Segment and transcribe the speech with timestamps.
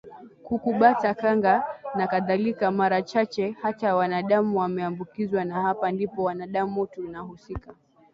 [0.45, 1.63] kuku bata kanga
[1.97, 7.75] nakadhalika Mara chache hata wanadamu wameambukizwa Na hapa ndipo wanadamu tunahusika